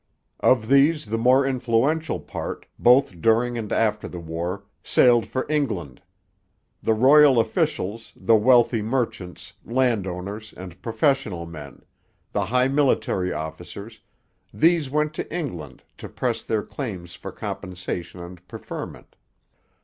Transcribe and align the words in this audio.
Of 0.39 0.67
these 0.67 1.05
the 1.05 1.17
more 1.19 1.45
influential 1.45 2.19
part, 2.19 2.65
both 2.79 3.21
during 3.21 3.55
and 3.55 3.71
after 3.71 4.07
the 4.07 4.19
war, 4.19 4.63
sailed 4.81 5.27
for 5.27 5.45
England. 5.47 6.01
The 6.81 6.95
royal 6.95 7.39
officials, 7.39 8.11
the 8.15 8.33
wealthy 8.35 8.81
merchants, 8.81 9.53
landowners, 9.63 10.55
and 10.57 10.81
professional 10.81 11.45
men; 11.45 11.83
the 12.31 12.45
high 12.47 12.67
military 12.67 13.31
officers 13.31 13.99
these 14.51 14.89
went 14.89 15.13
to 15.13 15.31
England 15.31 15.83
to 15.99 16.09
press 16.09 16.41
their 16.41 16.63
claims 16.63 17.13
for 17.13 17.31
compensation 17.31 18.21
and 18.21 18.47
preferment. 18.47 19.15